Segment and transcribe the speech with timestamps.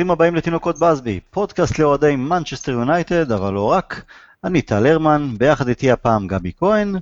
[0.00, 4.04] ברוכים הבאים לתינוקות באזבי, פודקאסט לאוהדי מנצ'סטר יונייטד, אבל לא רק.
[4.44, 6.94] אני טל הרמן, ביחד איתי הפעם גבי כהן.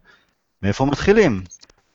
[0.62, 1.42] מאיפה מתחילים?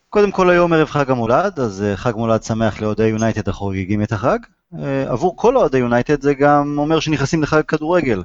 [0.10, 4.12] קודם כל היום ערב חג המולד, אז אה, חג מולד שמח לאוהדי יונייטד החוגגים את
[4.12, 4.40] החג.
[4.80, 8.24] אה, עבור כל אוהדי יונייטד זה גם אומר שנכנסים לחג כדורגל.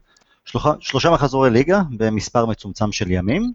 [0.80, 3.52] שלושה מחזורי ליגה במספר מצומצם של ימים,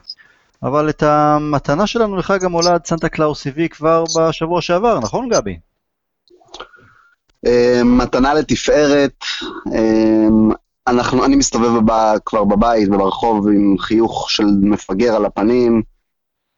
[0.63, 5.58] אבל את המתנה שלנו לחג המולד סנטה קלאוס הביא כבר בשבוע שעבר, נכון גבי?
[7.46, 9.16] אה, מתנה לתפארת,
[9.74, 10.28] אה,
[10.88, 15.82] אנחנו, אני מסתובב בב, כבר בבית וברחוב עם חיוך של מפגר על הפנים.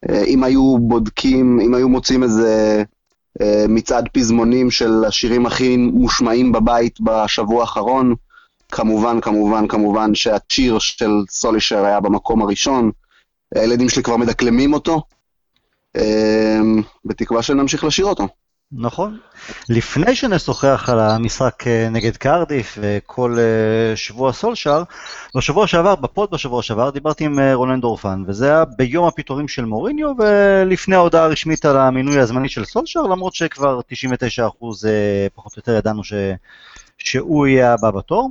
[0.08, 2.82] אה, אם היו בודקים, אם היו מוצאים איזה
[3.68, 8.14] מצעד פזמונים של השירים הכי מושמעים בבית בשבוע האחרון,
[8.72, 12.90] כמובן, כמובן, כמובן שהצ'יר של סולישר היה במקום הראשון.
[13.54, 15.02] הילדים שלי כבר מדקלמים אותו,
[17.04, 18.28] בתקווה שנמשיך לשיר אותו.
[18.72, 19.18] נכון.
[19.68, 24.82] לפני שנשוחח על המשחק אה, נגד קרדיף וכל אה, שבוע סולשאר,
[25.36, 29.64] בשבוע שעבר, בפוד בשבוע שעבר, דיברתי עם אה, רונן דורפן, וזה היה ביום הפיטורים של
[29.64, 33.82] מוריניו, ולפני ההודעה הרשמית על המינוי הזמני של סולשאר, למרות שכבר 99%
[35.34, 36.12] פחות או יותר ידענו ש...
[36.98, 38.30] שהוא יהיה הבא בתור.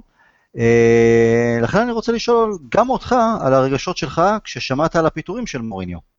[1.62, 6.15] לכן אני רוצה לשאול גם אותך על הרגשות שלך כששמעת על הפיטורים של מוריניו.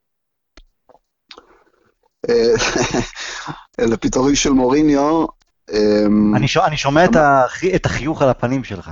[3.90, 5.26] לפיטורים של מוריניו.
[5.72, 6.56] אמ, אני, ש...
[6.56, 7.64] אני שומע את, הח...
[7.64, 8.90] את החיוך על הפנים שלך.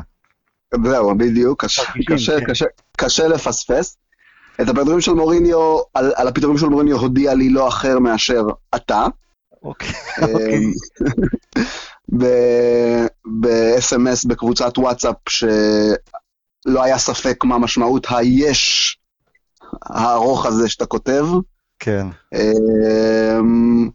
[0.84, 2.46] זהו, בדיוק, קשה, קשה, כן.
[2.46, 2.64] קשה,
[2.96, 3.96] קשה לפספס.
[4.60, 8.42] את הפיטורים של מוריניו, על, על הפיטורים של מוריניו הודיע לי לא אחר מאשר
[8.74, 9.06] אתה.
[9.62, 9.92] אוקיי.
[10.22, 10.72] אמ,
[13.40, 18.96] ב-SMS בקבוצת וואטסאפ שלא היה ספק מה משמעות היש
[19.82, 21.27] הארוך הזה שאתה כותב.
[21.84, 22.06] כן.
[22.34, 23.90] אמ,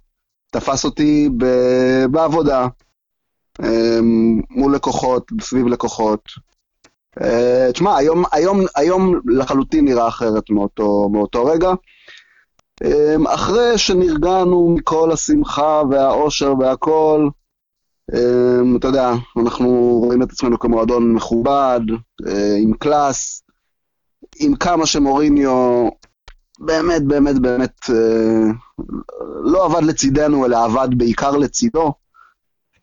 [0.51, 2.67] תפס אותי ב- בעבודה,
[3.63, 6.21] אמ, מול לקוחות, סביב לקוחות.
[7.21, 11.71] אה, תשמע, היום, היום, היום לחלוטין נראה אחרת מאותו, מאותו רגע.
[12.83, 17.29] אמ, אחרי שנרגענו מכל השמחה והאושר והכל,
[18.77, 21.79] אתה יודע, אנחנו רואים את עצמנו כמועדון מכובד,
[22.27, 23.43] אה, עם קלאס,
[24.39, 25.89] עם כמה שמוריניו
[26.59, 28.51] באמת, באמת, באמת אה,
[29.43, 31.93] לא עבד לצידנו, אלא עבד בעיקר לצידו.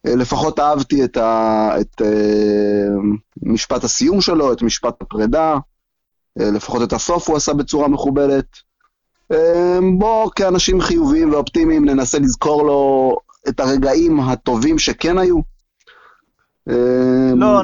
[0.07, 2.89] אה, לפחות אהבתי את, ה, את אה,
[3.43, 5.57] משפט הסיום שלו, את משפט הפרידה,
[6.39, 8.47] לפחות את הסוף הוא עשה בצורה מכובדת.
[9.99, 13.17] בוא, כאנשים חיוביים ואופטימיים, ננסה לזכור לו
[13.49, 15.41] את הרגעים הטובים שכן היו.
[16.67, 17.61] לא,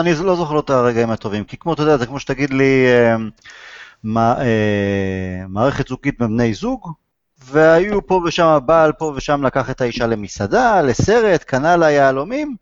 [0.00, 2.86] אני לא, זוכר לו את הרגעים הטובים, כי כמו, אתה יודע, זה כמו שתגיד לי,
[4.04, 6.92] מערכת זוגית בבני זוג,
[7.44, 12.56] והיו פה ושם בעל פה ושם לקח את האישה למסעדה, לסרט, קנה לה יהלומים,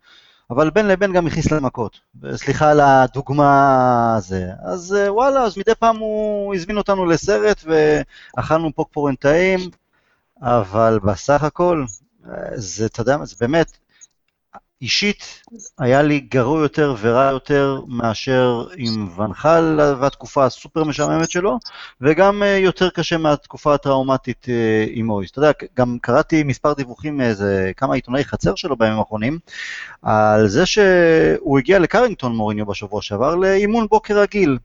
[0.49, 1.99] אבל בין לבין גם הכניס לה מכות.
[2.35, 4.49] סליחה על הדוגמה הזה.
[4.63, 9.59] אז אה, וואלה, אז מדי פעם הוא הזמין אותנו לסרט ואכלנו פוקפורן טעים,
[10.41, 11.85] אבל בסך הכל,
[12.29, 13.77] אה, זה, אתה יודע, זה באמת,
[14.81, 15.43] אישית
[15.79, 21.59] היה לי גרוע יותר ורע יותר מאשר עם ונחל והתקופה הסופר משעממת שלו,
[22.01, 25.31] וגם אה, יותר קשה מהתקופה הטראומטית אה, עם מויס.
[25.31, 29.39] אתה יודע, גם קראתי מספר דיווחים מאיזה כמה עיתונאי חצר שלו בימים האחרונים,
[30.01, 34.57] על זה שהוא הגיע לקרינגטון מוריניו בשבוע שעבר לאימון בוקר רגיל,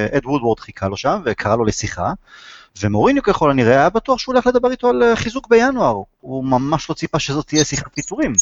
[0.00, 2.12] ואד וודוורד חיכה לו שם וקרא לו לשיחה.
[2.80, 6.90] ומוריניו ככל הנראה היה בטוח שהוא הולך לדבר איתו על אה, חיזוק בינואר, הוא ממש
[6.90, 8.32] לא ציפה שזאת תהיה שיחת פיטורים.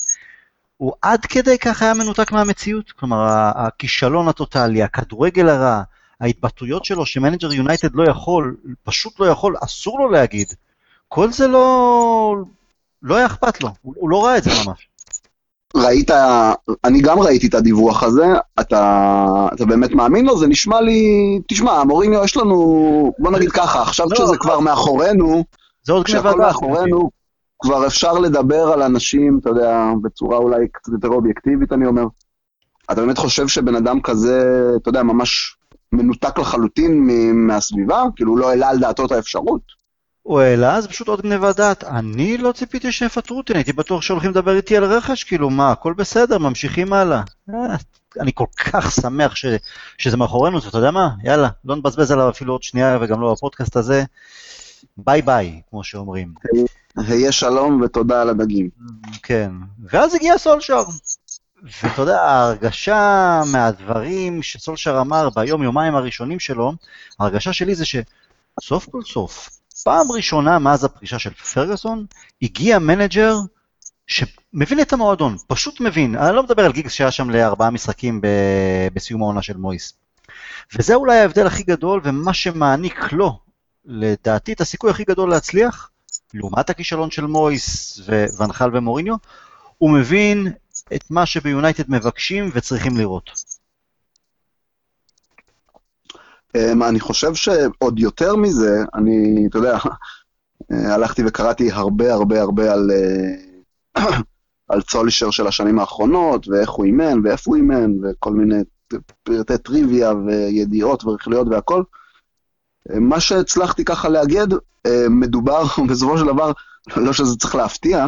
[0.77, 5.83] הוא עד כדי כך היה מנותק מהמציאות, כלומר הכישלון הטוטאלי, הכדורגל הרע,
[6.21, 10.53] ההתבטאויות שלו ש manager יונייטד לא יכול, פשוט לא יכול, אסור לו להגיד,
[11.09, 12.37] כל זה לא,
[13.03, 14.89] לא היה אכפת לו, הוא, הוא לא ראה את זה ממש.
[15.77, 16.11] ראית,
[16.85, 18.27] אני גם ראיתי את הדיווח הזה,
[18.61, 20.39] אתה, אתה באמת מאמין לו?
[20.39, 21.03] זה נשמע לי,
[21.49, 24.39] תשמע, מוריניו יש לנו, בוא נגיד ככה, עכשיו לא, כשזה לא.
[24.39, 25.45] כבר מאחורינו,
[25.83, 27.11] זה עוד כשהכל מאחורינו,
[27.63, 32.05] כבר אפשר לדבר על אנשים, אתה יודע, בצורה אולי קצת יותר אובייקטיבית, אני אומר.
[32.93, 35.57] אתה באמת חושב שבן אדם כזה, אתה יודע, ממש
[35.93, 37.09] מנותק לחלוטין
[37.47, 38.05] מהסביבה?
[38.17, 39.78] כאילו, הוא לא העלה על דעתו את האפשרות?
[40.29, 41.85] הוא העלה, זה פשוט עוד גניבת דעת.
[41.85, 45.93] אני לא ציפיתי שיפטרו אותי, הייתי בטוח שהולכים לדבר איתי על רכש, כאילו, מה, הכל
[45.93, 47.23] בסדר, ממשיכים הלאה.
[47.51, 47.77] אה,
[48.21, 49.47] אני כל כך שמח ש,
[49.99, 53.77] שזה מאחורינו, אתה יודע מה, יאללה, לא נבזבז עליו אפילו עוד שנייה וגם לא בפודקאסט
[53.77, 54.05] הזה.
[54.97, 56.33] bye bye, כמו שאומרים.
[56.97, 58.69] היה שלום ותודה על הדגים.
[59.23, 59.51] כן,
[59.91, 60.83] ואז הגיע סולשיאר.
[61.83, 66.73] ואתה יודע, ההרגשה מהדברים שסולשיאר אמר ביום יומיים הראשונים שלו,
[67.21, 72.07] ההרגשה שלי זה שסוף כל סוף, פעם ראשונה מאז הפרישה של פרגוסון,
[72.43, 73.37] הגיע manager
[74.07, 76.17] שמבין את המועדון, פשוט מבין.
[76.17, 79.93] אני לא מדבר על גיגס שהיה שם לארבעה משחקים ב- בסיום העונה של מויס.
[80.75, 83.39] וזה אולי ההבדל הכי גדול, ומה שמעניק לו,
[83.85, 85.91] לדעתי, את הסיכוי הכי גדול להצליח,
[86.35, 89.15] לעומת הכישלון של מויס ווונחל ומוריניו,
[89.79, 90.53] הוא מבין
[90.95, 93.31] את מה שביונייטד מבקשים וצריכים לראות.
[96.89, 99.79] אני חושב שעוד יותר מזה, אני, אתה יודע,
[100.71, 104.05] הלכתי וקראתי הרבה הרבה הרבה על, אה,
[104.69, 108.63] על צולישר של השנים האחרונות, ואיך הוא אימן, ואיפה הוא אימן, וכל מיני
[109.23, 111.83] פרטי טריוויה וידיעות ורכילויות והכל.
[112.89, 114.53] מה שהצלחתי ככה לאגד,
[114.87, 116.53] אה, מדובר בסופו של דבר,
[116.97, 118.07] לא שזה צריך להפתיע,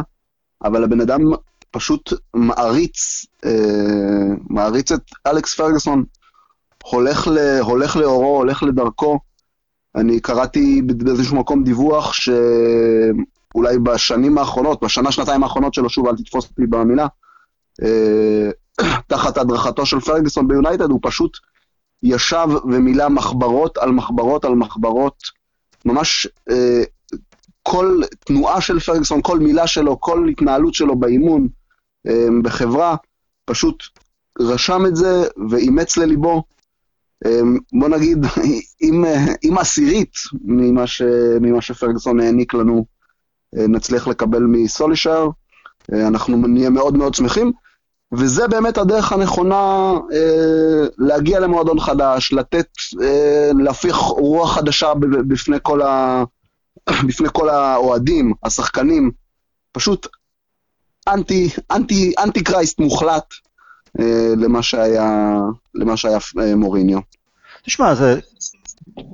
[0.63, 1.21] אבל הבן אדם
[1.71, 6.03] פשוט מעריץ, אה, מעריץ את אלכס פרגוסון,
[6.83, 9.19] הולך, ל, הולך לאורו, הולך לדרכו.
[9.95, 16.49] אני קראתי באיזשהו מקום דיווח שאולי בשנים האחרונות, בשנה, שנתיים האחרונות שלו, שוב, אל תתפוס
[16.49, 17.07] אותי במילה,
[17.83, 18.49] אה,
[19.07, 21.37] תחת הדרכתו של פרגוסון ביונייטד, הוא פשוט
[22.03, 25.15] ישב ומילא מחברות על מחברות על מחברות,
[25.85, 26.83] ממש אה,
[27.63, 31.47] כל תנועה של פרגוסון, כל מילה שלו, כל התנהלות שלו באימון,
[32.07, 32.95] אה, בחברה,
[33.45, 33.83] פשוט
[34.39, 36.43] רשם את זה ואימץ לליבו.
[37.25, 37.41] אה,
[37.73, 38.25] בוא נגיד,
[39.43, 40.13] אם, עשירית
[40.43, 41.01] ממה, ש,
[41.41, 42.85] ממה שפרגוסון העניק לנו
[43.57, 45.29] אה, נצליח לקבל מסולישר,
[45.93, 47.51] אה, אנחנו נהיה מאוד מאוד שמחים.
[48.13, 52.67] וזה באמת הדרך הנכונה אה, להגיע למועדון חדש, לתת,
[53.01, 54.93] אה, להפיח רוח חדשה
[55.27, 56.23] בפני כל, ה,
[57.07, 59.11] בפני כל האוהדים, השחקנים,
[59.71, 60.07] פשוט
[61.07, 63.25] anti, anti, antichrist מוחלט
[64.37, 65.39] למה שהיה,
[65.75, 66.99] למה שהיה אה, מוריניו.
[67.63, 68.19] תשמע, זה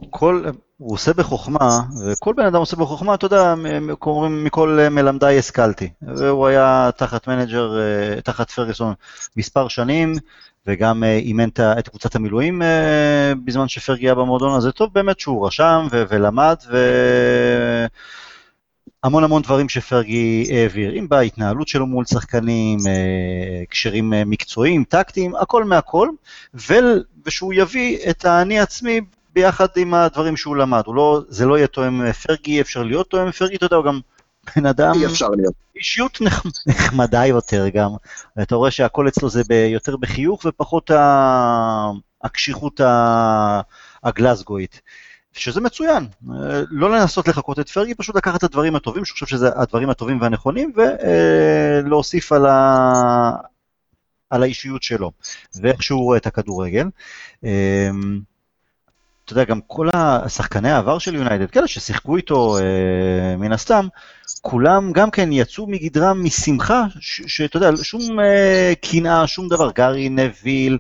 [0.10, 0.44] כל,
[0.78, 3.54] הוא עושה בחוכמה, וכל בן אדם עושה בחוכמה, אתה יודע,
[4.02, 5.90] אומרים מכל מלמדיי השכלתי.
[6.02, 8.94] והוא היה תחת manager, אה, תחת פרגוסון
[9.38, 10.14] מספר שנים,
[10.68, 11.50] וגם אה, אימן
[11.80, 16.04] את קבוצת המילואים אה, בזמן שפרגי היה במועדון, אז זה טוב באמת שהוא רשם ו-
[16.10, 17.88] ולמד, והמון
[19.24, 22.80] המון דברים שפרגי העביר, אם בהתנהלות שלו מול שחקנים,
[23.70, 26.10] קשרים מקצועיים, טקטיים, הכל מהכל,
[27.26, 29.02] ושהוא יביא את האני עצמי
[29.34, 30.84] ביחד עם הדברים שהוא למד.
[30.88, 34.00] לא, זה לא יהיה תואם פרגי, אפשר להיות תואם פרגי, אתה יודע, הוא גם
[34.56, 34.94] בן אדם...
[34.96, 35.54] אי אפשר להיות.
[35.76, 36.20] אישיות
[36.68, 37.92] נחמדה יותר גם.
[38.42, 40.92] אתה רואה שהכל אצלו זה יותר בחיוך ופחות
[42.24, 42.82] הקשיחות
[44.04, 44.82] הגלסגואית.
[45.38, 46.08] שזה מצוין,
[46.72, 50.22] לא לנסות לחקות את פרגי, פשוט לקחת את הדברים הטובים, שאני חושב שזה הדברים הטובים
[50.22, 53.32] והנכונים, ולהוסיף על, ה...
[54.30, 55.12] על האישיות שלו,
[55.56, 56.88] ואיך שהוא רואה את הכדורגל.
[59.28, 63.88] אתה יודע, גם כל השחקני העבר של יונייטד, כאלה ששיחקו איתו אה, מן הסתם,
[64.42, 70.78] כולם גם כן יצאו מגדרם משמחה, שאתה יודע, שום אה, קנאה, שום דבר, גארי נביל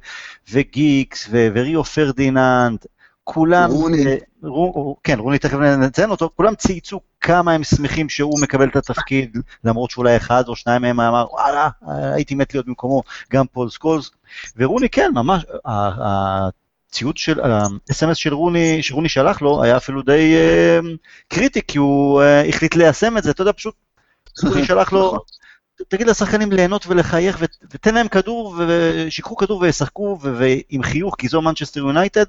[0.51, 2.85] וגיקס וריו פרדיננד,
[3.29, 4.07] כולם, רוני.
[4.07, 8.75] אה, רו, כן, רוני תכף נציין אותו, כולם צייצו כמה הם שמחים שהוא מקבל את
[8.75, 13.03] התפקיד, למרות שאולי אחד או שניים מהם אמר, וואלה, הייתי מת להיות במקומו,
[13.33, 14.11] גם פול סקולס,
[14.57, 20.85] ורוני כן, ממש, הציוד של, ה-SMS של רוני, שרוני שלח לו, היה אפילו די uh,
[21.27, 23.75] קריטי, כי הוא אה, החליט ליישם את זה, אתה יודע, פשוט
[24.43, 25.19] רוני שלח לו, נכון.
[25.87, 27.37] תגיד לשחקנים ליהנות ולחייך,
[27.73, 32.25] ותן להם כדור, ושיקחו כדור וישחקו, ועם חיוך, כי זו מנצ'סטר יונייטד.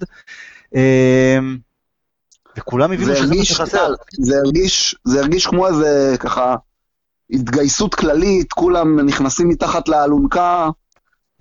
[2.58, 3.94] וכולם הבינו שזה מה שחסר.
[4.20, 6.56] זה הרגיש, זה הרגיש כמו איזה ככה
[7.30, 10.68] התגייסות כללית, כולם נכנסים מתחת לאלונקה,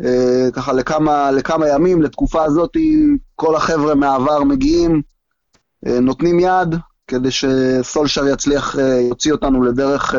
[0.05, 2.77] אה, ככה לכמה, לכמה ימים, לתקופה הזאת,
[3.35, 5.01] כל החבר'ה מהעבר מגיעים,
[5.87, 6.75] אה, נותנים יד,
[7.07, 10.15] כדי שסולשר יצליח, אה, יוציא אותנו לדרך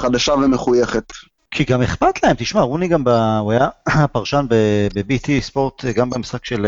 [0.00, 1.12] חדשה ומחויכת.
[1.50, 3.08] כי גם אכפת להם, תשמע, רוני גם, ב...
[3.40, 3.68] הוא היה
[4.12, 6.66] פרשן ב-BT ספורט, גם במשחק של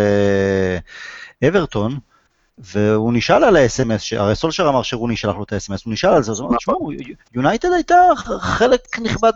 [1.48, 1.98] אברטון,
[2.58, 6.22] והוא נשאל על ה-SMS, הרי סולשר אמר שרוני שלח לו את ה-SMS, הוא נשאל על
[6.22, 6.90] זה, אז הוא אמר, תשמעו,
[7.34, 7.96] יונייטד הייתה
[8.40, 9.32] חלק נכבד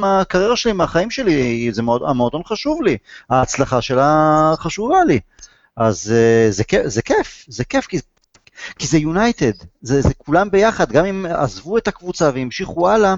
[0.00, 2.96] מהקריירה שלי, מהחיים שלי, זה מאוד, המועדון חשוב לי,
[3.30, 5.20] ההצלחה שלה חשובה לי.
[5.76, 7.98] אז אה, זה, זה כיף, זה כיף, כי,
[8.78, 13.14] כי זה יונייטד, זה, זה כולם ביחד, גם אם עזבו את הקבוצה והמשיכו הלאה,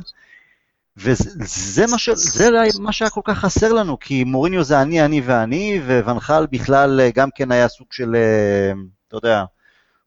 [0.97, 2.51] וזה מה, ש, זה
[2.81, 7.11] מה שהיה כל כך חסר לנו, כי מוריניו זה אני, אני ואני, וונחל בכלל אה,
[7.15, 8.17] גם כן היה סוג של...
[8.17, 8.73] אה,
[9.09, 9.45] אתה יודע,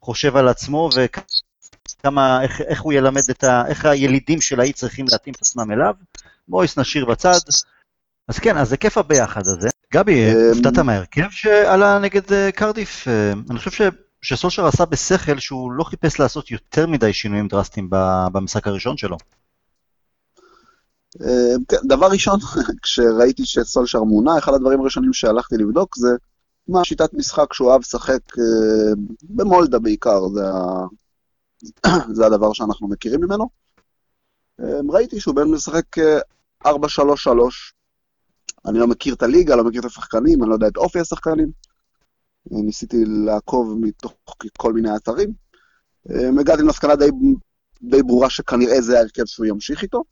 [0.01, 0.89] חושב על עצמו
[1.99, 3.63] וכמה, איך, איך הוא ילמד את ה...
[3.67, 5.93] איך הילידים של האי צריכים להתאים את עצמם אליו.
[6.47, 7.39] מויס נשאיר בצד.
[8.27, 9.69] אז כן, אז זה כיף הביחד הזה.
[9.93, 13.07] גבי, אמ, הופתעת מההרכב שעלה נגד אה, קרדיף?
[13.49, 13.71] אני חושב
[14.21, 17.89] שסולשר עשה בשכל שהוא לא חיפש לעשות יותר מדי שינויים דרסטיים
[18.33, 19.17] במשחק הראשון שלו.
[21.21, 22.39] אה, כן, דבר ראשון,
[22.83, 26.09] כשראיתי שסולשר מונה, אחד הדברים הראשונים שהלכתי לבדוק זה
[26.67, 30.41] מה שיטת משחק שהוא אוהב לשחק אה, במולדה בעיקר, זה.
[32.15, 33.49] זה הדבר שאנחנו מכירים ממנו.
[34.59, 35.85] אה, ראיתי שהוא בין משחק
[36.65, 36.69] 4-3-3.
[38.65, 41.51] אני לא מכיר את הליגה, לא מכיר את השחקנים, אני לא יודע את אופי השחקנים.
[42.51, 44.13] ניסיתי לעקוב מתוך
[44.57, 45.33] כל מיני אתרים.
[46.39, 47.09] הגעתי למסקנה די,
[47.81, 50.03] די ברורה שכנראה זה ההרכב שהוא ימשיך איתו.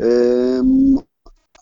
[0.00, 0.96] אמ,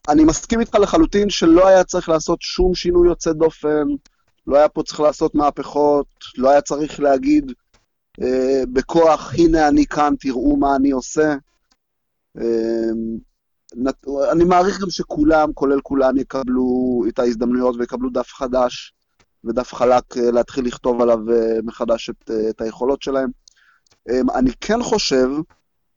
[0.09, 3.87] אני מסכים איתך לחלוטין שלא היה צריך לעשות שום שינוי יוצא דופן,
[4.47, 6.07] לא היה פה צריך לעשות מהפכות,
[6.39, 7.53] לא היה צריך להגיד
[8.23, 11.35] אה, בכוח, הנה אני כאן, תראו מה אני עושה.
[12.39, 12.91] אה,
[14.33, 18.95] אני מעריך גם שכולם, כולל כולם, יקבלו את ההזדמנויות ויקבלו דף חדש
[19.47, 23.31] ודף חלק אה, להתחיל לכתוב עליו אה, מחדש את, אה, את היכולות שלהם.
[24.09, 25.29] אה, אני כן חושב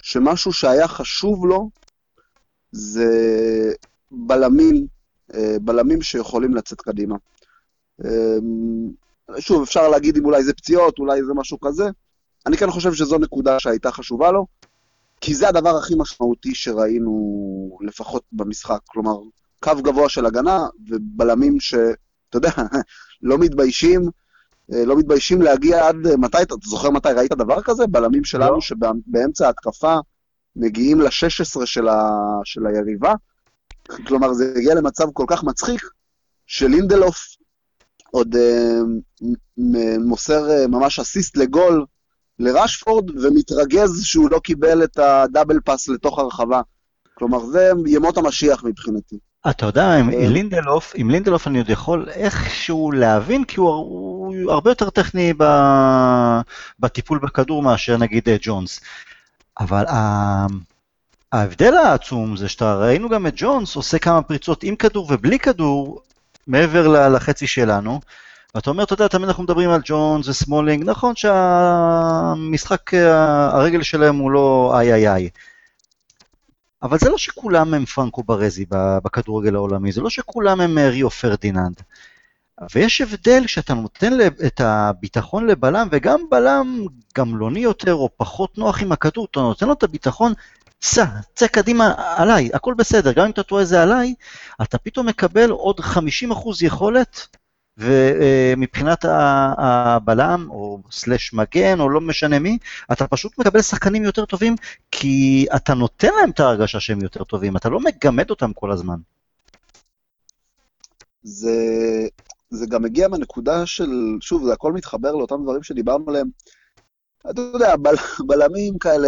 [0.02, 1.70] שמשהו שהיה חשוב לו,
[2.72, 3.74] זה
[4.12, 4.88] בלמים,
[5.62, 7.16] בלמים שיכולים לצאת קדימה.
[8.06, 8.38] אה,
[9.40, 11.90] שוב, אפשר להגיד אם אולי זה פציעות, אולי זה משהו כזה.
[12.46, 14.46] אני כן חושב שזו נקודה שהייתה חשובה לו,
[15.22, 18.80] כי זה הדבר הכי משמעותי שראינו לפחות במשחק.
[18.86, 19.18] כלומר,
[19.60, 21.74] קו גבוה של הגנה ובלמים ש...
[22.30, 22.50] אתה יודע,
[23.22, 24.10] לא מתביישים,
[24.74, 27.88] אה, לא מתביישים להגיע עד מתי, אתה זוכר מתי ראית דבר כזה?
[27.88, 28.62] בלמים שלנו לא.
[28.62, 29.98] שבאמצע ההתקפה
[30.56, 32.12] מגיעים ל-16 של, ה...
[32.44, 33.14] של היריבה.
[34.08, 35.82] כלומר, זה הגיע למצב כל כך מצחיק,
[36.48, 37.18] שלינדלוף
[38.12, 38.80] עוד אה,
[40.00, 41.86] מוסר אה, ממש אסיסט לגול
[42.40, 46.62] לרשפורד, ומתרגז שהוא לא קיבל את הדאבל פאס לתוך הרחבה.
[47.14, 49.20] כלומר, זה ימות המשיח מבחינתי.
[49.48, 50.28] אתה יודע, עם אה.
[50.28, 55.34] לינדלוף, עם לינדלוף אני עוד יכול איכשהו להבין, כי הוא, הוא הרבה יותר טכני
[56.80, 58.82] בטיפול בכדור מאשר נגיד אה, ג'ונס.
[59.60, 59.86] אבל
[61.32, 66.02] ההבדל העצום זה שאתה ראינו גם את ג'ונס עושה כמה פריצות עם כדור ובלי כדור
[66.48, 68.00] מעבר לחצי שלנו.
[68.56, 72.94] ואתה אומר, אתה יודע, תמיד אנחנו מדברים על ג'ונס וסמולינג, נכון שהמשחק,
[73.54, 75.30] הרגל שלהם הוא לא איי איי איי.
[76.84, 78.66] אבל זה לא שכולם הם פרנקו בארזי
[79.04, 81.82] בכדורגל העולמי, זה לא שכולם הם אה, ריו פרדיננד.
[82.76, 84.14] ויש הבדל כשאתה נותן
[84.48, 86.86] את הביטחון לבלם, וגם בלם
[87.18, 90.34] גמלוני יותר או פחות נוח עם הכדור, אתה נותן לו את הביטחון,
[90.82, 91.06] סע,
[91.36, 94.14] צא קדימה עליי, הכל בסדר, גם אם אתה טועה זה עליי,
[94.62, 95.86] אתה פתאום מקבל עוד 50%
[96.62, 97.38] יכולת,
[97.80, 99.06] ומבחינת
[99.58, 102.58] הבלם, או סלש מגן, או לא משנה מי,
[102.92, 104.56] אתה פשוט מקבל שחקנים יותר טובים,
[104.92, 108.98] כי אתה נותן להם את ההרגשה שהם יותר טובים, אתה לא מגמד אותם כל הזמן.
[111.24, 111.56] זה,
[112.50, 116.30] זה גם מגיע מהנקודה של, שוב, זה הכל מתחבר לאותם דברים שדיברנו עליהם.
[117.30, 117.96] אתה יודע, בל,
[118.28, 119.08] בלמים כאלה,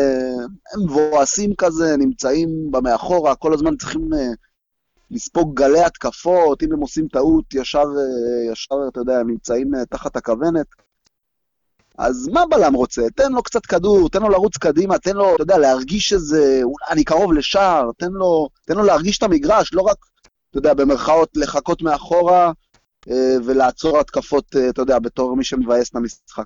[0.74, 4.18] הם מבואסים כזה, נמצאים במאחורה, כל הזמן צריכים uh,
[5.12, 9.86] לספוג גלי התקפות, אם הם עושים טעות, ישר, uh, ישר, אתה יודע, הם נמצאים uh,
[9.90, 10.66] תחת הכוונת.
[11.98, 13.02] אז מה בלם רוצה?
[13.16, 16.86] תן לו קצת כדור, תן לו לרוץ קדימה, תן לו, אתה יודע, להרגיש איזה, אולי
[16.90, 19.98] אני קרוב לשער, תן לו, תן לו להרגיש את המגרש, לא רק,
[20.50, 22.52] אתה יודע, במרכאות לחכות מאחורה,
[23.10, 26.46] אה, ולעצור התקפות, אה, אתה יודע, בתור מי שמבאס את המשחק.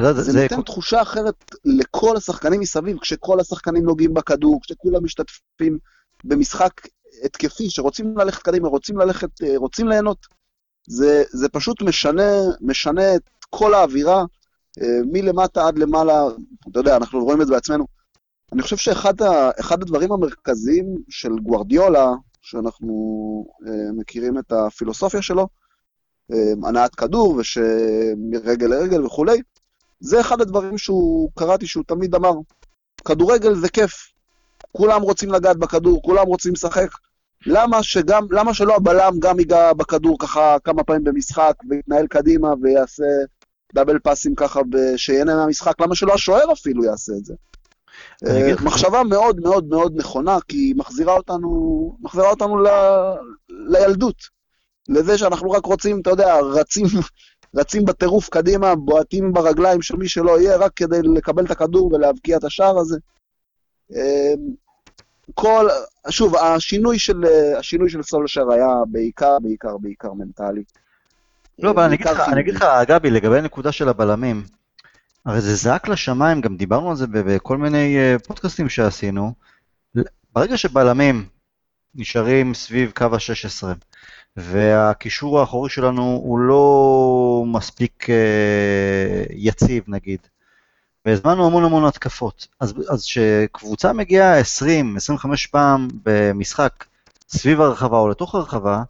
[0.00, 0.62] יודע, זה, זה נותן זה...
[0.62, 5.78] תחושה אחרת לכל השחקנים מסביב, כשכל השחקנים נוגעים בכדור, כשכולם משתתפים
[6.24, 6.72] במשחק
[7.24, 10.18] התקפי, שרוצים ללכת קדימה, רוצים ללכת, אה, רוצים ליהנות.
[10.88, 14.24] זה, זה פשוט משנה, משנה את כל האווירה,
[15.12, 16.26] מלמטה עד למעלה,
[16.70, 17.86] אתה יודע, אנחנו רואים את זה בעצמנו.
[18.52, 22.12] אני חושב שאחד הדברים המרכזיים של גוורדיולה,
[22.42, 22.94] שאנחנו
[23.96, 25.48] מכירים את הפילוסופיה שלו,
[26.64, 29.42] הנעת כדור ושמרגל לרגל וכולי.
[30.00, 32.32] זה אחד הדברים שהוא, קראתי שהוא תמיד אמר,
[33.04, 33.92] כדורגל זה כיף,
[34.72, 36.88] כולם רוצים לגעת בכדור, כולם רוצים לשחק.
[37.46, 43.04] למה שגם, למה שלא הבלם גם ייגע בכדור ככה כמה פעמים במשחק ויתנהל קדימה ויעשה
[43.74, 44.60] דאבל פאסים ככה
[44.96, 45.80] שיהנה מהמשחק?
[45.80, 47.34] למה שלא השוער אפילו יעשה את זה?
[48.26, 52.68] אה, מחשבה מאוד מאוד מאוד נכונה, כי היא מחזירה אותנו, מחזירה אותנו ל,
[53.48, 54.16] לילדות.
[54.88, 56.86] לזה שאנחנו רק רוצים, אתה יודע, רצים,
[57.58, 62.36] רצים בטירוף קדימה, בועטים ברגליים של מי שלא יהיה, רק כדי לקבל את הכדור ולהבקיע
[62.36, 62.98] את השער הזה.
[65.34, 65.68] כל,
[66.10, 67.24] שוב, השינוי של,
[67.58, 70.62] השינוי של סולשר היה בעיקר, בעיקר, בעיקר מנטלי.
[71.58, 74.42] לא, אבל אני אגיד, לך, אני אגיד לך, גבי, לגבי הנקודה של הבלמים,
[75.26, 79.32] הרי זה זעק לשמיים, גם דיברנו על זה בכל מיני אה, פודקאסטים שעשינו.
[80.32, 81.26] ברגע שבלמים
[81.94, 83.64] נשארים סביב קו ה-16,
[84.36, 88.12] והקישור האחורי שלנו הוא לא מספיק uh,
[89.30, 90.20] יציב נגיד,
[91.06, 92.46] והזמנו המון המון התקפות.
[92.60, 94.42] אז אז כשקבוצה מגיעה 20-25
[95.50, 96.84] פעם במשחק
[97.28, 98.82] סביב הרחבה או לתוך הרחבה,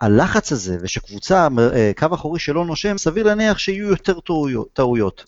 [0.00, 4.18] הלחץ הזה, ושקבוצה, אה, קו אחורי שלא נושם, סביר להניח שיהיו יותר
[4.72, 5.24] טעויות.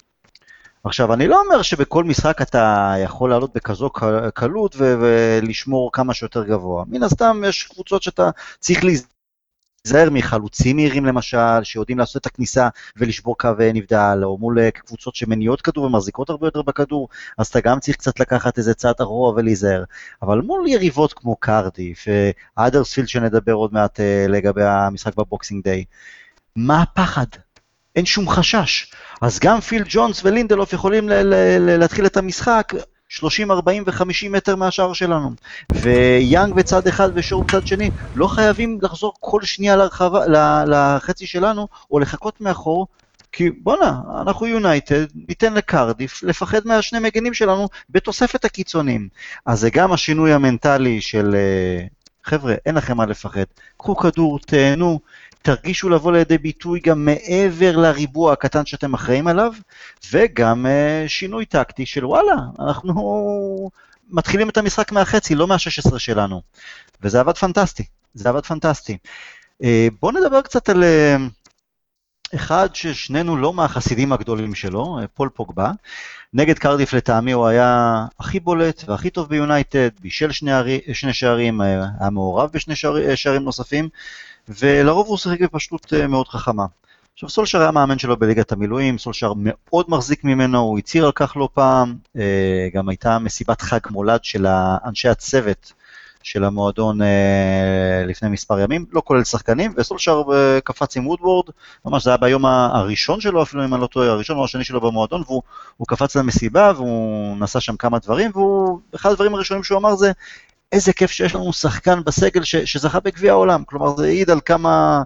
[0.85, 3.91] עכשיו, אני לא אומר שבכל משחק אתה יכול לעלות בכזו
[4.35, 6.85] קלות ולשמור כמה שיותר גבוה.
[6.89, 8.85] מן הסתם יש קבוצות שאתה צריך
[10.11, 15.63] מחלוצים מהירים למשל, שיודעים לעשות את הכניסה ולשבור קו נבדל, או מול אה, קבוצות שמניעות
[15.63, 19.85] כדור ומחזיקות הרבה יותר בכדור, אז אתה גם צריך קצת לקחת איזה צעד אחורה ולהיזהר.
[20.23, 22.05] אבל מול יריבות כמו קרדיף,
[22.57, 25.85] אדרספילד שנדבר עוד מעט אה, לגבי המשחק בבוקסינג דיי,
[26.57, 27.27] מה הפחד?
[27.97, 28.93] אין שום חשש.
[29.23, 31.09] אז גם פיל ג'ונס ולינדלוף יכולים
[31.59, 32.73] להתחיל את המשחק
[33.09, 35.31] 30, 40 ו-50 מטר מהשער שלנו.
[35.73, 40.27] ויאנג בצד אחד ושור בצד שני לא חייבים לחזור כל שנייה לרחבה,
[40.67, 42.87] לחצי שלנו או לחכות מאחור,
[43.33, 49.09] כי בואנה, אנחנו יונייטד, ניתן לקרדיף לפחד מהשני מגנים שלנו בתוספת הקיצונים.
[49.47, 51.87] אז זה גם השינוי המנטלי של אה,
[52.25, 53.45] חבר'ה, אין לכם מה לפחד,
[53.77, 55.01] קחו כדור, תהנו,
[55.45, 59.53] תרגישו לבוא לידי ביטוי גם מעבר לריבוע הקטן שאתם אחראים עליו,
[60.13, 63.71] וגם uh, שינוי טקטי של וואלה, אנחנו
[64.11, 66.43] מתחילים את המשחק מהחצי, לא מה-16 שלנו.
[67.03, 67.85] וזה עבד פנטסטי,
[68.15, 68.99] זה עבד פנטסטי.
[69.63, 69.67] Uh,
[70.01, 75.71] בואו נדבר קצת על uh, אחד ששנינו לא מהחסידים הגדולים שלו, פול פוגבה.
[76.35, 82.11] נגד קרדיף לטעמי הוא היה הכי בולט והכי טוב ביונייטד, בישל שני, שני שערים, היה
[82.11, 83.89] מעורב בשני שער, שערים נוספים.
[84.49, 86.65] ולרוב הוא שיחק בפשטות אה, מאוד חכמה.
[87.15, 91.37] עכשיו סולשר היה מאמן שלו בליגת המילואים, סולשר מאוד מחזיק ממנו, הוא הצהיר על כך
[91.37, 94.47] לא פעם, אה, גם הייתה מסיבת חג מולד של
[94.87, 95.73] אנשי הצוות
[96.23, 100.23] של המועדון אה, לפני מספר ימים, לא כולל שחקנים, וסולשר
[100.65, 101.45] קפץ עם וודוורד,
[101.85, 104.81] ממש זה היה ביום הראשון שלו אפילו אם אני לא טועה, הראשון או השני שלו
[104.81, 105.43] במועדון, והוא
[105.89, 108.31] קפץ למסיבה והוא נשא שם כמה דברים,
[108.93, 110.13] ואחד הדברים הראשונים שהוא אמר זה,
[110.73, 115.03] איזה כיף שיש לנו שחקן בסגל ש, שזכה בגביע העולם, כלומר זה העיד על כמה,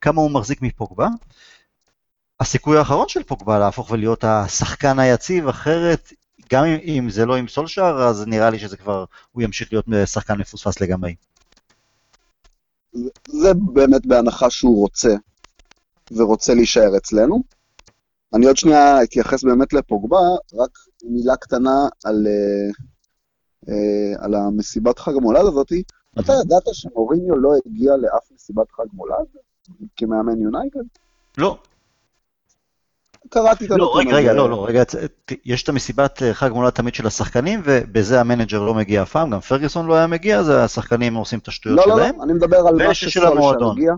[0.00, 1.08] כמה הוא מחזיק מפוגבה.
[2.40, 6.12] הסיכוי האחרון של פוגבה להפוך ולהיות השחקן היציב, אחרת,
[6.52, 9.84] גם אם, אם זה לא עם סולשאר, אז נראה לי שזה כבר, הוא ימשיך להיות
[10.06, 11.14] שחקן מפוספס לגמרי.
[13.28, 15.14] זה באמת בהנחה שהוא רוצה,
[16.10, 17.42] ורוצה להישאר אצלנו.
[18.34, 20.18] אני עוד שנייה אתייחס באמת לפוגבה,
[20.54, 20.70] רק
[21.02, 22.72] מילה קטנה על, אה,
[24.18, 25.82] על המסיבת חג המולד הזאתי,
[26.20, 29.26] אתה ידעת שמוריניו לא הגיע לאף מסיבת חג מולד
[29.96, 30.80] כמאמן יונייטד?
[31.38, 31.58] לא.
[33.28, 34.10] קראתי את הנתון הזה.
[34.10, 34.82] לא, רגע, רגע, לא, לא, רגע,
[35.44, 39.12] יש את המסיבת אה, חג מולד תמיד של השחקנים, ובזה ה manager לא מגיע אף
[39.12, 41.98] פעם, גם פרגוסון לא היה מגיע, אז השחקנים עושים את השטויות שלהם.
[41.98, 43.94] לא, לא, לא, אני מדבר על מה שסולשיאר הגיע.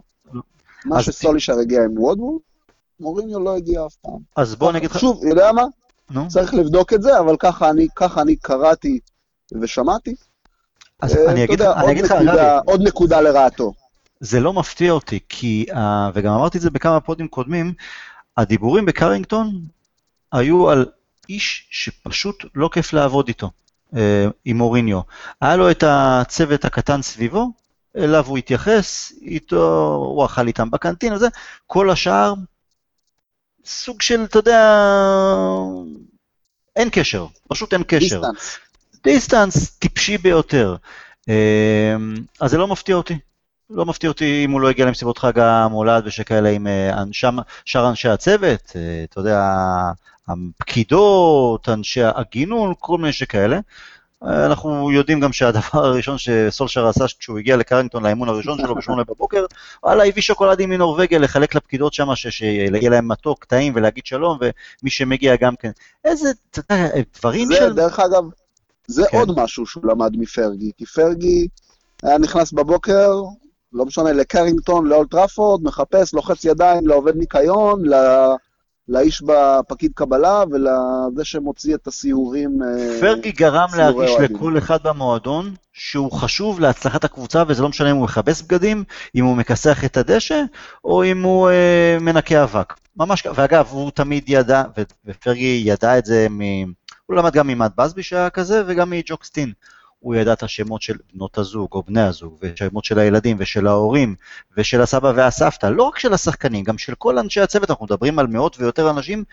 [0.84, 2.36] מה שסולשיאר הגיע עם וודוורד,
[3.00, 4.18] מוריניו לא הגיע אף פעם.
[4.36, 4.98] אז בוא נגיד לך...
[4.98, 5.64] שוב, יודע מה?
[6.28, 8.98] צריך לבדוק את זה, אבל ככה אני קראתי
[9.62, 10.14] ושמעתי.
[11.02, 12.12] אז אה, אני אגיד לך, אני אגיד לך,
[12.64, 13.72] עוד נקודה לרעתו.
[14.20, 15.76] זה לא מפתיע אותי, כי, אה,
[16.14, 17.72] וגם אמרתי את זה בכמה פודים קודמים,
[18.36, 19.60] הדיבורים בקרינגטון
[20.32, 20.86] היו על
[21.28, 23.50] איש שפשוט לא כיף לעבוד איתו,
[23.92, 23.96] אה,
[24.44, 25.00] עם מוריניו.
[25.40, 27.52] היה לו את הצוות הקטן סביבו,
[27.96, 31.28] אליו הוא התייחס, איתו, הוא אכל איתם ב canteen וזה,
[31.66, 32.34] כל השאר,
[33.64, 34.76] סוג של, אתה יודע,
[36.76, 38.20] אין קשר, פשוט אין קשר.
[38.20, 38.58] distance.
[39.04, 40.76] distance טיפשי ביותר.
[41.28, 43.18] אמ, אז זה לא מפתיע אותי.
[43.70, 47.02] לא מפתיע אותי אם הוא לא הגיע למסיבות חג המולד ושכאלה עם אה,
[47.64, 49.50] שאר אנשי הצוות, אה, אתה יודע,
[50.28, 53.58] הפקידות, אנשי הגינון, כל מיני שכאלה.
[54.24, 59.04] אה, אנחנו יודעים גם שהדבר הראשון שסולשיאר עשה כשהוא הגיע לקרינגטון לאימון הראשון שלו בשמונה
[59.04, 59.44] בבוקר,
[59.82, 65.36] וואלה, הביא שוקולדים מנורבגיה לחלק לפקידות שם, שיהיה להם מתוק, טעים ולהגיד שלום, ומי שמגיע
[65.36, 65.70] גם כן.
[66.04, 66.88] איזה, אתה יודע,
[67.18, 67.68] דברים של...
[67.68, 68.24] זה, דרך אגב,
[68.86, 69.18] זה כן.
[69.18, 71.48] עוד משהו שהוא למד מפרגי, כי פרגי
[72.02, 73.22] היה נכנס בבוקר,
[73.72, 78.36] לא משנה, לקרינגטון, לאולטראפורד, מחפש, לוחץ ידיים לעובד ניקיון, לא...
[78.88, 82.62] לאיש בפקיד קבלה ולזה שמוציא את הסיורים.
[82.62, 87.96] אה, פרגי גרם להרגיש לכל אחד במועדון שהוא חשוב להצלחת הקבוצה, וזה לא משנה אם
[87.96, 90.42] הוא מכבס בגדים, אם הוא מכסח את הדשא,
[90.84, 92.74] או אם הוא אה, מנקה אבק.
[92.96, 94.62] ממש, ואגב, הוא תמיד ידע,
[95.06, 96.40] ופרגי ידע את זה מ...
[97.06, 99.52] הוא למד גם ממאט בסבי שהיה כזה, וגם מג'וקסטין.
[99.98, 104.14] הוא ידע את השמות של בנות הזוג או בני הזוג, ושמות של הילדים ושל ההורים
[104.56, 108.26] ושל הסבא והסבתא, לא רק של השחקנים, גם של כל אנשי הצוות, אנחנו מדברים על
[108.26, 109.24] מאות ויותר אנשים.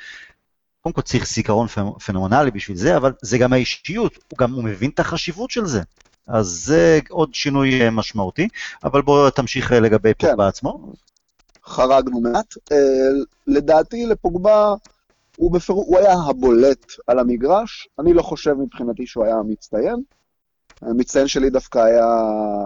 [0.81, 1.67] קודם כל צריך זיכרון
[2.05, 5.81] פנומנלי בשביל זה, אבל זה גם האישיות, הוא גם הוא מבין את החשיבות של זה.
[6.27, 8.47] אז זה עוד שינוי אה, משמעותי,
[8.83, 10.27] אבל בואו תמשיך אה, לגבי כן.
[10.27, 10.93] פוגבה עצמו.
[11.65, 12.53] חרגנו מעט.
[12.71, 12.77] אה,
[13.47, 14.73] לדעתי לפוגבה
[15.41, 15.73] הוא, בפר...
[15.73, 19.95] הוא היה הבולט על המגרש, אני לא חושב מבחינתי שהוא היה מצטיין.
[20.81, 22.05] המצטיין שלי דווקא היה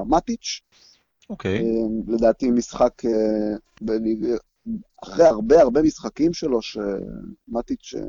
[0.06, 0.62] מטיץ'.
[1.30, 1.58] אוקיי.
[1.58, 1.64] אה,
[2.08, 4.26] לדעתי משחק, אה, בליג...
[5.04, 8.02] אחרי הרבה הרבה משחקים שלו, שמטיץ' אה,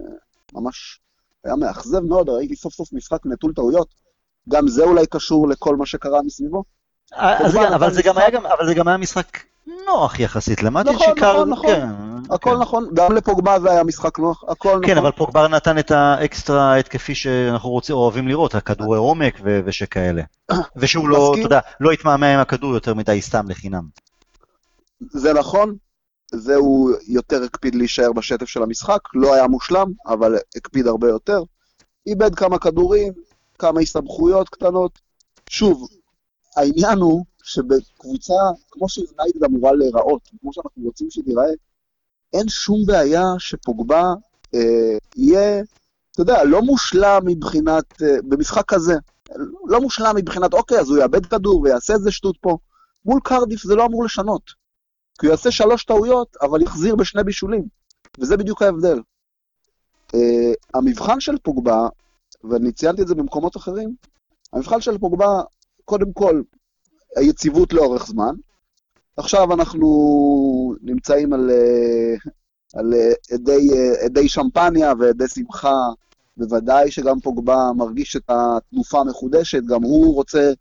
[0.53, 1.01] ממש
[1.45, 3.95] היה מאכזב מאוד, ראיתי סוף סוף משחק נטול טעויות.
[4.49, 6.65] גם זה אולי קשור לכל מה שקרה מסביבו.
[7.13, 9.39] אז, אבל, זה גם היה, אבל זה גם היה משחק
[9.87, 11.45] נוח יחסית למטיץ' נכון, שיקר...
[11.45, 11.67] נכון, נכון.
[11.67, 12.61] כן, הכל כן.
[12.61, 14.87] נכון, גם לפוגבה זה היה משחק נוח, הכל נכון.
[14.87, 20.23] כן, אבל פוגבר נתן את האקסטרה ההתקפי שאנחנו רוצים, אוהבים לראות, הכדורי עומק ושכאלה.
[20.77, 21.35] ושהוא לא.
[21.39, 23.85] אתה יודע, לא התמהמה עם הכדור יותר מדי סתם לחינם.
[25.01, 25.77] זה נכון,
[26.33, 31.43] זה הוא יותר הקפיד להישאר בשטף של המשחק, לא היה מושלם, אבל הקפיד הרבה יותר.
[32.07, 33.13] איבד כמה כדורים,
[33.59, 34.99] כמה הסתבכויות קטנות.
[35.51, 35.89] שוב,
[36.57, 38.35] העניין הוא שבקבוצה,
[38.71, 41.47] כמו שיונייטד אמורה להיראות, כמו שאנחנו רוצים שתיראה,
[42.33, 44.15] אין שום בעיה שפוגבה
[44.55, 45.63] אה, יהיה,
[46.13, 48.95] אתה יודע, לא מושלם מבחינת, אה, במשחק כזה,
[49.67, 52.57] לא מושלם מבחינת, אוקיי, אז הוא יאבד כדור ויעשה איזה שטות פה.
[53.05, 54.43] מול קרדיף זה לא אמור לשנות.
[55.19, 57.65] כי הוא יעשה שלוש טעויות, אבל יחזיר בשני בישולים.
[58.19, 59.01] וזה בדיוק ההבדל.
[60.13, 60.19] Uh,
[60.75, 61.89] המבחן של פוגבה,
[62.45, 63.95] ואני ציינתי את זה במקומות אחרים,
[64.53, 65.43] המבחן של פוגבה,
[65.85, 66.43] קודם כל,
[67.17, 68.35] היציבות לאורך זמן.
[69.17, 72.31] עכשיו אנחנו נמצאים על, uh,
[72.79, 75.75] על uh, עדי, uh, עדי שמפניה ועדי שמחה.
[76.37, 80.53] בוודאי שגם פוגבה מרגיש את התנופה המחודשת, גם הוא רוצה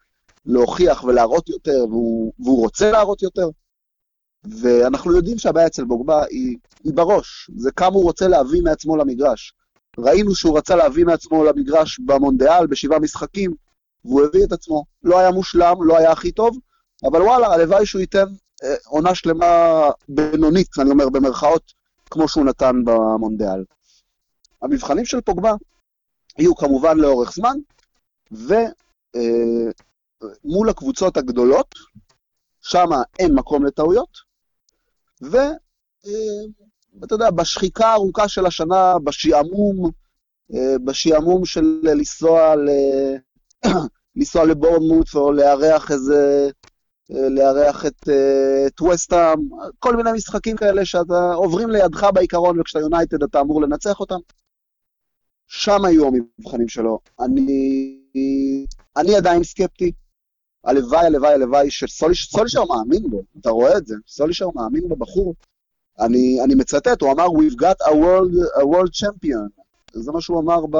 [0.46, 3.50] להוכיח ולהראות יותר, והוא, והוא רוצה להראות יותר.
[4.62, 9.54] ואנחנו יודעים שהבעיה אצל בוגבה היא, היא בראש, זה כמה הוא רוצה להביא מעצמו למגרש.
[9.98, 13.54] ראינו שהוא רצה להביא מעצמו למגרש במונדיאל, בשבעה משחקים,
[14.06, 14.84] והוא הביא את עצמו.
[15.04, 16.58] לא היה מושלם, לא היה הכי טוב,
[17.04, 18.26] אבל וואלה, הלוואי שהוא ייתן אה,
[18.86, 21.74] עונה שלמה בינונית, אני אומר במרכאות,
[22.10, 23.63] כמו שהוא נתן במונדיאל.
[24.62, 25.54] המבחנים של פוגבה
[26.39, 27.58] יהיו כמובן לאורך זמן,
[28.32, 28.60] ומול
[30.70, 31.76] הקבוצות הגדולות,
[32.62, 32.89] שם
[33.20, 34.10] אין מקום לטעויות,
[35.22, 39.91] ואתה יודע, בשחיקה הארוכה של השנה, בשעמום,
[40.54, 42.70] אה, בשעמום של לנסוע, ל...
[44.15, 46.50] לנסוע לבורנמוט או לארח איזה, אה,
[47.10, 48.82] לארח את, אה, את
[49.80, 54.20] כל מיני משחקים כאלה שאתה עוברים לידך בעיקרון, וכשאתה יונייטד אתה אמור לנצח אותם.
[55.48, 57.00] שם היו המבחנים שלו.
[57.20, 58.00] אני,
[58.98, 59.91] אני עדיין סקפטי.
[60.63, 65.34] הלוואי, הלוואי, הלוואי שסולישר מאמין בו, אתה רואה את זה, סולישר מאמין בבחור.
[66.00, 69.62] אני, אני מצטט, הוא אמר, We've got a world, a world champion.
[69.94, 70.78] זה מה שהוא אמר ב,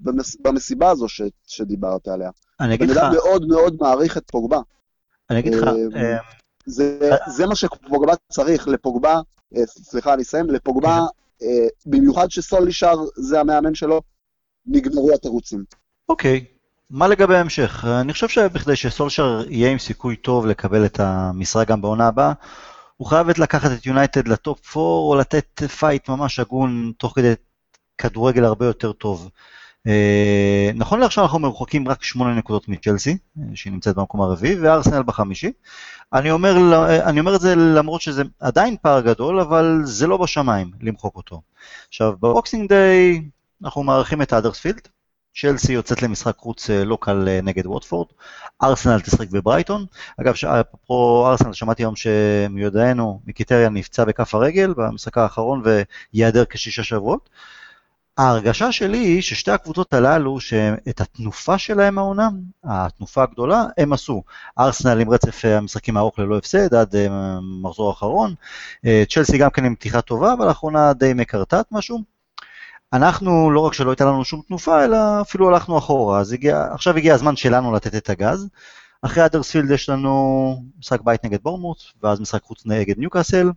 [0.00, 2.30] במס, במסיבה הזו ש, שדיברת עליה.
[2.60, 4.60] אני אגיד בן לך, אדם מאוד מאוד מעריך את פוגבה.
[5.30, 6.18] אני אגיד לך, אה, אה,
[6.66, 9.20] זה, זה מה שפוגבה צריך, לפוגבה,
[9.56, 11.00] אה, סליחה, אני אסיים, לפוגבה,
[11.42, 14.02] אה, במיוחד שסולישר זה המאמן שלו,
[14.66, 15.64] נגמרו התירוצים.
[16.08, 16.44] אוקיי,
[16.90, 17.84] מה לגבי ההמשך?
[17.84, 22.32] אני חושב שבכדי שסולשר יהיה עם סיכוי טוב לקבל את המשרה גם בעונה הבאה,
[22.96, 27.32] הוא חייב לקחת את יונייטד ל top 4 או לתת fight ממש הגון תוך כדי
[27.98, 29.30] כדורגל הרבה יותר טוב.
[29.86, 35.02] אה, נכון לעכשיו אנחנו מרוחקים רק 8 נקודות מצ'לסי, אה, שהיא נמצאת במקום הרביעי, וארסנל
[35.02, 35.52] בחמישי.
[36.12, 36.56] אני אומר,
[37.08, 41.42] אני אומר את זה למרות שזה עדיין פער גדול, אבל זה לא בשמיים למחוק אותו.
[41.88, 43.22] עכשיו, ב Boxing Day
[43.64, 44.88] אנחנו מארחים את האדרספילד,
[45.40, 48.06] צ'לסי יוצאת למשחק חוץ אה, לא קל אה, נגד ווטפורד,
[48.62, 49.86] ארסנל תשחק בברייטון.
[50.20, 57.30] אגב, אפרופו ארסנל, שמעתי היום שמיודענו, מיקיטריאן נפצע בכף הרגל במשחק האחרון וייעדר כשישה שבועות.
[58.18, 62.28] ההרגשה שלי היא ששתי הקבוצות הללו, שאת התנופה שלהם העונה,
[62.64, 64.22] התנופה הגדולה, הם עשו.
[64.58, 67.08] ארסנל עם רצף אה, המשחקים הארוך ללא הפסד עד אה,
[67.62, 68.34] מחזור האחרון,
[68.86, 72.02] אה, צ'לסי גם כן עם פתיחה טובה, אבל לאחרונה די מקרטעת משהו.
[72.92, 76.96] אנחנו, לא רק שלא הייתה לנו שום תנופה, אלא אפילו הלכנו אחורה, אז הגיע, עכשיו
[76.96, 78.48] הגיע הזמן שלנו לתת את הגז.
[79.02, 83.50] אחרי האדרספילד יש לנו משחק בית נגד בורנמות', ואז משחק חוץ נגד ניוקאסל.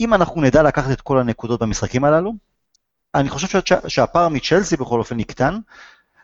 [0.00, 2.32] אם אנחנו נדע לקחת את כל הנקודות במשחקים הללו,
[3.14, 5.58] אני חושב שה- שהפער מצ'לסי בכל אופן יקטן.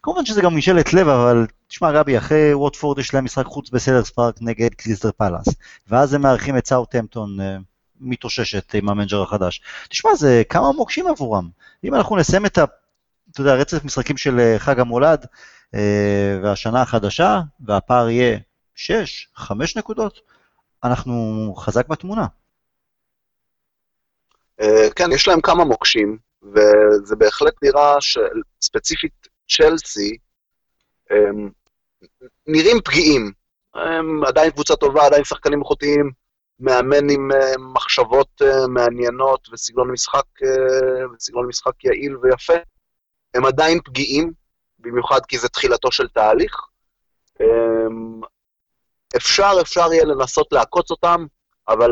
[0.03, 4.11] כמובן שזה גם משאלת לב, אבל תשמע גבי, אחרי ווטפורד יש להם משחק חוץ בסלהרסט
[4.11, 5.47] פארק נגד קריסטל פאלאס,
[5.89, 7.57] ואז הם מארחים את סאוטהמפטון אה,
[8.01, 9.61] מתאוששת עם ה manager החדש.
[9.89, 11.49] תשמע, זה כמה מוקשים עבורם.
[11.85, 12.65] אם אנחנו נסיים את ה...
[13.33, 15.27] אתה יודע, רצף משחקים של אה, חג המולד
[15.75, 18.39] אה, והשנה החדשה, והפער יהיה
[18.75, 20.21] 6, 5 נקודות,
[20.85, 22.27] אנחנו חזק בתמונה.
[24.97, 26.19] כן, יש להם כמה מוקשים,
[26.53, 30.17] וזה בהחלט נראה שספציפית צ'לסי,
[31.11, 31.51] הם
[32.47, 33.33] נראים פגיעים.
[33.75, 36.11] הם עדיין קבוצה טובה, עדיין שחקנים איכותיים,
[36.61, 42.53] מאמן עם אה, מחשבות אה, מעניינות וסגנון משחק, אה, וסגנון משחק יעיל ויפה.
[43.35, 44.33] הם עדיין פגיעים,
[44.79, 46.57] במיוחד כי זה תחילתו של תהליך.
[49.17, 51.27] אפשר, אפשר יהיה לנסות לעקוץ אותם,
[51.69, 51.91] אבל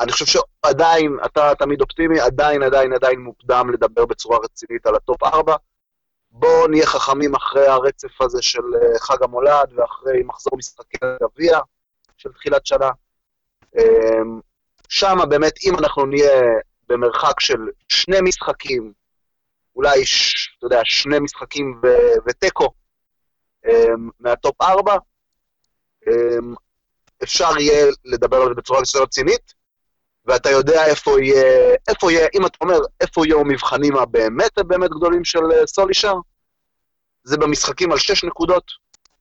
[0.00, 5.01] אני חושב שעדיין, אתה תמיד אופטימי, עדיין, עדיין, עדיין מוקדם לדבר בצורה רצינית על ה
[5.01, 5.56] top 4.
[6.30, 11.58] בואו נהיה חכמים אחרי הרצף הזה של אה, חג המולד ואחרי מחזור משחקי הגביע
[12.16, 12.90] של תחילת שנה.
[13.78, 14.40] אמ,
[14.88, 16.42] שם באמת, אם אנחנו נהיה
[16.88, 17.58] במרחק של
[17.88, 18.92] שני משחקים,
[19.76, 20.02] אולי,
[20.58, 21.80] אתה יודע, שני משחקים
[22.26, 22.68] ותיקו
[23.66, 24.96] אמ, מהטופ 4,
[26.06, 26.54] אמ,
[27.22, 29.57] אפשר יהיה לדבר על זה בצורה יותר רצינית,
[30.28, 35.24] ואתה יודע איפה יהיה, איפה יהיה, אם אתה אומר, איפה יהיו המבחנים הבאמת באמת גדולים
[35.24, 36.14] של אה, סולישר,
[37.24, 38.64] זה במשחקים על שש נקודות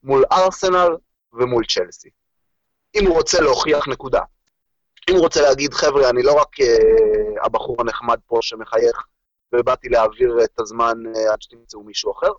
[0.04, 0.90] מול ארסנל
[1.34, 2.10] ומול צ'לסי.
[2.96, 4.22] אם הוא רוצה להוכיח נקודה.
[5.10, 9.06] אם הוא רוצה להגיד, חבר'ה, אני לא רק uh, הבחור הנחמד פה שמחייך
[9.54, 12.32] ובאתי להעביר את הזמן uh, עד שתמצאו מישהו אחר,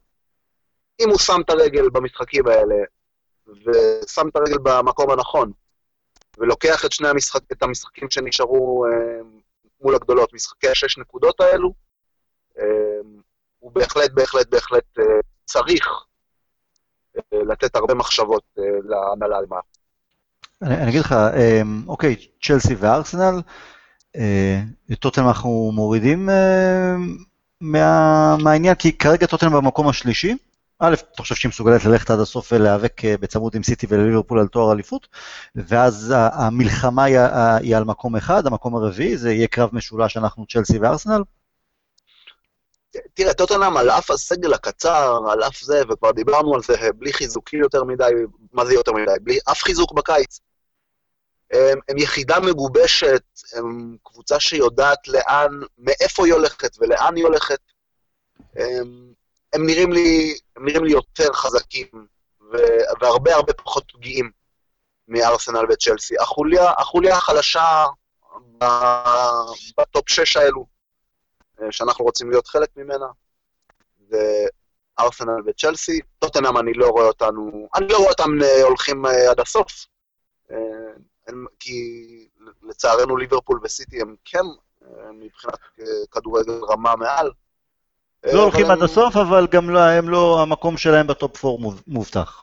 [1.01, 2.77] אם הוא שם את הרגל במשחקים האלה
[3.47, 5.53] ושם את הרגל במקום הנכון,
[6.39, 9.25] ולוקח את שני המשחק, את המשחקים שנשארו uh,
[9.81, 11.73] מול הגדולות, משחקי השש נקודות האלו,
[12.57, 12.61] uh,
[13.59, 15.03] הוא בהחלט, בהחלט, בהחלט uh,
[15.45, 15.89] צריך
[17.33, 18.43] לתת הרבה מחשבות
[18.85, 19.63] להנהלה למעלה.
[20.63, 21.15] אני, אני אגיד לך,
[21.87, 23.41] אוקיי, צ'לסי וארסנל,
[24.17, 26.97] אה, את טוטנאם אנחנו מורידים אה,
[27.61, 30.37] מה, מהעניין, כי כרגע טוטנאם במקום השלישי.
[30.81, 34.49] א', אתה חושב שהיא מסוגלת ללכת עד הסוף ולהיאבק אה, בצמוד עם סיטי ולליברפול על
[34.49, 35.09] תואר אליפות,
[35.55, 37.19] ואז המלחמה היא,
[37.63, 41.23] היא על מקום אחד, המקום הרביעי, זה יהיה קרב משולש, אנחנו צ'לסי וארסנל?
[43.15, 47.61] תראה, טוטנאם על אף הסגל הקצר, על אף זה, וכבר דיברנו על זה, בלי חיזוקים
[47.61, 48.11] יותר מדי,
[48.53, 49.13] מה זה יותר מדי?
[49.23, 50.41] בלי אף חיזוק בקיץ.
[51.51, 53.23] הם, הם יחידה מגובשת,
[53.57, 57.61] הם קבוצה שיודעת לאן, מאיפה היא הולכת ולאן היא הולכת.
[58.57, 59.09] הם,
[59.53, 62.07] הם, נראים, לי, הם נראים לי יותר חזקים
[63.01, 64.31] והרבה הרבה פחות פגיעים
[65.09, 66.15] מארסנל וצ'לסי.
[66.21, 67.85] החוליה, החוליה החלשה
[69.79, 70.67] בטופ 6 האלו,
[71.63, 73.07] אה, שאנחנו רוצים להיות חלק ממנה,
[74.09, 74.47] זה
[74.99, 76.01] ארסנל וצ'לסי.
[76.19, 79.87] טוטנאם אני לא רואה אותנו, אני לא רואה אותם אה, הולכים אה, עד הסוף.
[81.61, 82.29] כי
[82.63, 84.45] לצערנו ליברפול וסיטי הם כן
[85.13, 85.59] מבחינת
[86.11, 87.31] כדורגל רמה מעל.
[88.27, 88.71] לא הולכים.
[88.71, 92.43] עד הסוף, אבל גם לא, הם לא, המקום שלהם בטופ 4 מובטח.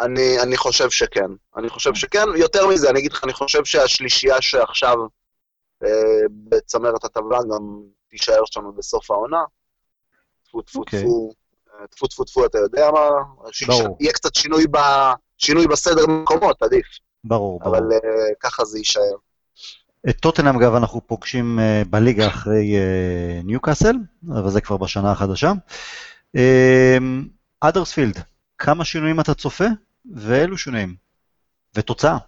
[0.00, 1.30] אני, אני חושב שכן.
[1.56, 2.24] אני חושב שכן.
[2.36, 4.96] יותר מזה, אני אגיד לך, אני חושב שהשלישייה שעכשיו
[5.84, 5.88] אה,
[6.30, 9.42] בצמרת הטבלה גם תישאר שלנו בסוף העונה.
[10.44, 10.96] טפו טפו okay.
[10.96, 11.32] טפו,
[11.80, 13.08] אה, טפו טפו טפו, אתה יודע מה?
[13.66, 13.96] ברור.
[14.00, 14.78] יהיה קצת שינוי, ב,
[15.38, 16.86] שינוי בסדר מקומות, עדיף.
[17.24, 17.76] ברור, ברור.
[17.76, 19.16] אבל uh, ככה זה יישאר.
[20.08, 23.94] את טוטנאם, אגב, אנחנו פוגשים uh, בליגה אחרי uh, ניוקאסל,
[24.28, 25.52] אבל זה כבר בשנה החדשה.
[27.60, 28.20] אדרספילד, uh,
[28.58, 29.64] כמה שינויים אתה צופה,
[30.14, 30.94] ואילו שינויים?
[31.74, 32.18] ותוצאה.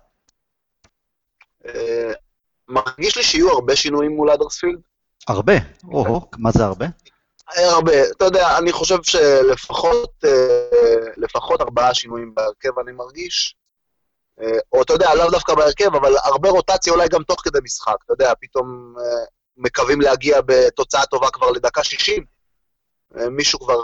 [2.68, 4.80] מרגיש לי שיהיו הרבה שינויים מול אדרספילד.
[5.28, 5.52] הרבה?
[5.84, 6.86] או, מה זה הרבה?
[7.56, 7.92] הרבה.
[8.10, 10.24] אתה יודע, אני חושב שלפחות
[11.16, 13.56] לפחות ארבעה שינויים בהרכב אני מרגיש.
[14.42, 17.96] אה, או אתה יודע, לאו דווקא בהרכב, אבל הרבה רוטציה אולי גם תוך כדי משחק,
[18.04, 19.24] אתה יודע, פתאום אה,
[19.56, 22.24] מקווים להגיע בתוצאה טובה כבר לדקה 60,
[23.18, 23.78] אה, מישהו כבר,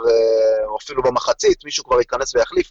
[0.67, 2.71] או אפילו במחצית, מישהו כבר ייכנס ויחליף.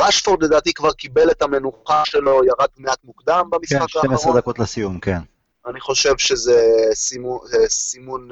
[0.00, 4.08] רשפורד לדעתי כבר קיבל את המנוחה שלו, ירד מעט מוקדם במשחק האחרון.
[4.08, 5.18] כן, 12 דקות לסיום, כן.
[5.66, 6.60] אני חושב שזה
[6.94, 8.28] סימון, סימון,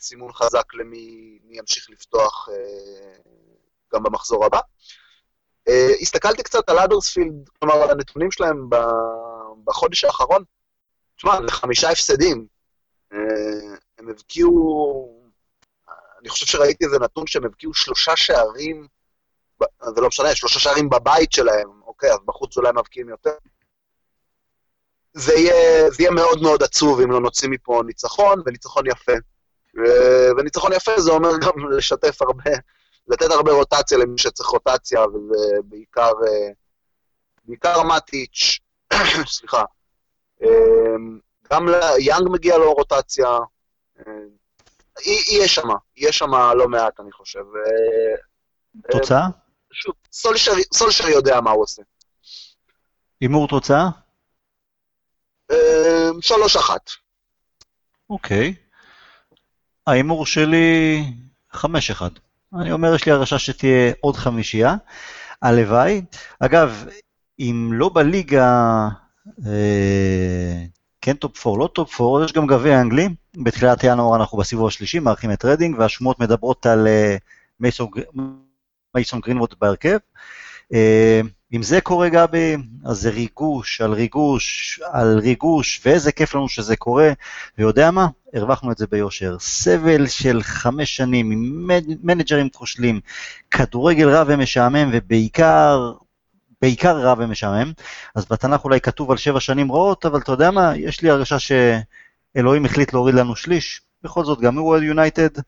[0.00, 2.48] סימון חזק למי ימשיך לפתוח
[3.94, 4.60] גם במחזור הבא.
[5.68, 8.68] Uh, הסתכלתי קצת על אדרספילד, כלומר, על הנתונים שלהם
[9.64, 10.44] בחודש האחרון.
[11.16, 12.46] תשמע, זה חמישה הפסדים.
[13.12, 13.16] Uh,
[13.98, 15.26] הם הבקיעו,
[16.20, 18.86] אני חושב שראיתי איזה נתון שהם הבקיעו שלושה שערים,
[19.94, 23.34] זה לא משנה, שלושה שערים בבית שלהם, אוקיי, אז בחוץ אולי מבקיעים יותר.
[25.12, 29.12] זה יהיה, זה יהיה מאוד מאוד עצוב אם לא נוציא מפה ניצחון, וניצחון יפה.
[30.38, 32.50] וניצחון יפה זה אומר גם לשתף הרבה
[33.08, 36.50] לתת הרבה רוטציה למי שצריך רוטציה, וזה בעיקר, אה,
[37.44, 38.58] בעיקר מטיץ',
[39.36, 39.64] סליחה.
[40.42, 41.18] אמ,
[41.52, 43.28] גם ליאנג מגיע לו רוטציה.
[43.98, 44.12] אה,
[45.30, 47.40] יהיה שם, יהיה שם לא מעט, אני חושב.
[47.40, 48.16] אה,
[48.90, 49.26] תוצאה?
[49.72, 49.94] שוב,
[50.72, 51.82] סולשר יודע מה הוא עושה.
[53.20, 53.88] הימור תוצאה?
[56.20, 56.90] שלוש אחת.
[58.10, 58.54] אוקיי.
[59.86, 61.04] ההימור שלי
[61.52, 62.10] חמש אחד.
[62.60, 64.76] אני אומר, יש לי הרגשה שתהיה עוד חמישייה.
[65.42, 66.02] הלוואי.
[66.40, 66.84] אגב,
[67.38, 68.88] אם לא בליגה,
[69.46, 70.64] אה,
[71.00, 74.98] כן top 4, לא top 4, יש גם גביע אנגלי, בתחילת ינואר אנחנו בסיבוב השלישי,
[74.98, 77.20] מארחים את רדינג, והשמועות מדברות על אה,
[77.60, 77.88] מייסון,
[78.94, 79.98] מייסון גרינווד בהרכב.
[80.72, 80.76] אה,
[81.52, 86.76] אם זה קורה גבי, אז זה ריגוש על ריגוש על ריגוש, ואיזה כיף לנו שזה
[86.76, 87.12] קורה,
[87.58, 88.06] ויודע מה?
[88.34, 89.36] הרווחנו את זה ביושר.
[89.38, 91.68] סבל של חמש שנים עם
[92.02, 93.00] מנג'רים כושלים,
[93.50, 95.92] כדורגל רע ומשעמם, ובעיקר,
[96.62, 97.72] בעיקר רע ומשעמם.
[98.14, 100.76] אז בתנ"ך אולי כתוב על שבע שנים רעות, אבל אתה יודע מה?
[100.76, 103.80] יש לי הרגשה שאלוהים החליט להוריד לנו שליש.
[104.02, 105.40] בכל זאת, גם הוא יונייטד.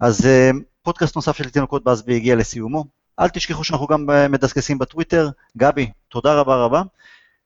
[0.00, 2.97] אז uh, פודקאסט נוסף של תינוקות באזבי הגיע לסיומו.
[3.20, 5.28] אל תשכחו שאנחנו גם מדסקסים בטוויטר.
[5.56, 6.82] גבי, תודה רבה רבה.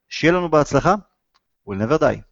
[0.09, 0.95] שיהיה לנו בהצלחה.
[1.69, 2.32] We'll never die.